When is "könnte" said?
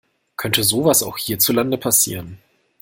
0.35-0.63